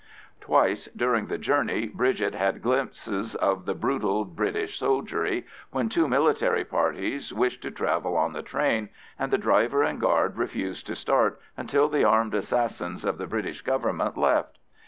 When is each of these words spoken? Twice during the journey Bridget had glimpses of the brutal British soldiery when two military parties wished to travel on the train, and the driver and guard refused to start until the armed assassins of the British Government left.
Twice 0.39 0.89
during 0.95 1.27
the 1.27 1.37
journey 1.37 1.85
Bridget 1.85 2.33
had 2.33 2.63
glimpses 2.63 3.35
of 3.35 3.65
the 3.67 3.75
brutal 3.75 4.25
British 4.25 4.79
soldiery 4.79 5.45
when 5.69 5.89
two 5.89 6.07
military 6.07 6.65
parties 6.65 7.31
wished 7.31 7.61
to 7.61 7.69
travel 7.69 8.17
on 8.17 8.33
the 8.33 8.41
train, 8.41 8.89
and 9.19 9.31
the 9.31 9.37
driver 9.37 9.83
and 9.83 10.01
guard 10.01 10.37
refused 10.39 10.87
to 10.87 10.95
start 10.95 11.39
until 11.55 11.87
the 11.87 12.03
armed 12.03 12.33
assassins 12.33 13.05
of 13.05 13.19
the 13.19 13.27
British 13.27 13.61
Government 13.61 14.17
left. 14.17 14.57